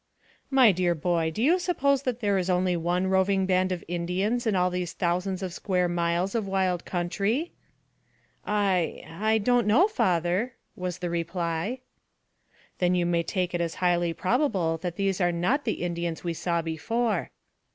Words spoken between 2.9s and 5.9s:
roving band of Indians in all these thousands of square